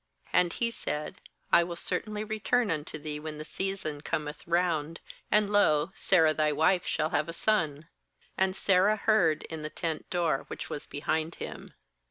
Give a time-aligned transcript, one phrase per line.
[0.33, 1.21] 10And He said:
[1.53, 6.33] 'I will certainly return unto thee when the season com eth round; and, lo, Sarah
[6.33, 7.87] thy wife shall have a son.'
[8.35, 11.75] And Sarah heard in the tent door, which was behind him.